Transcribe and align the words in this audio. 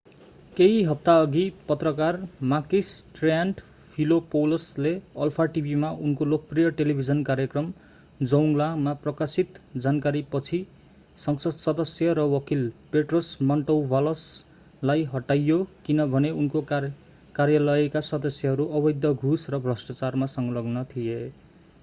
केही 0.57 0.77
हप्ताअघि 0.83 1.41
पत्रकार 1.67 2.15
makis 2.53 2.87
triantafylopoulos 3.17 4.63
ले 4.85 4.93
अल्फा 5.25 5.45
टिभीमा 5.57 5.91
उनको 6.07 6.25
लोकप्रिय 6.29 6.69
टेलिभिजन 6.79 7.21
कार्यक्रम 7.27 7.67
zoungla 8.31 8.69
मा 8.87 8.93
प्रकाशित 9.03 9.59
जानकारीपछि 9.85 10.61
संसद 11.17 11.59
सदस्य 11.59 12.17
र 12.21 12.25
वकील 12.33 12.65
petros 12.95 13.31
mantouvalos 13.51 14.25
लाई 14.83 15.07
हटाइयो 15.13 15.61
किनभने 15.85 16.31
उनको 16.41 16.65
कार्यालयका 16.71 18.05
सदस्यहरू 18.11 18.67
अवैध 18.81 19.09
घूस 19.13 19.49
र 19.49 19.65
भ्रष्टाचारमा 19.69 20.33
संलग्न 20.37 20.85
थिए 20.95 21.23